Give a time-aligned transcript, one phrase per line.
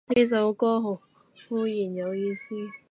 [0.07, 0.99] 呢首歌好
[1.55, 2.71] 撚有意思